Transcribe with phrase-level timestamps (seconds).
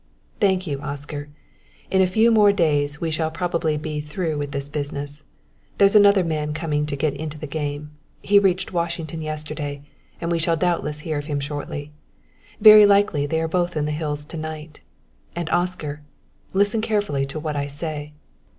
[0.39, 1.29] "Thank you, Oscar.
[1.91, 5.23] In a few days more we shall probably be through with this business.
[5.77, 7.91] There's another man coming to get into the game
[8.23, 9.83] he reached Washington yesterday,
[10.19, 11.91] and we shall doubtless hear of him shortly.
[12.59, 14.79] Very likely they are both in the hills tonight.
[15.35, 16.01] And, Oscar,
[16.51, 18.13] listen carefully to what I say."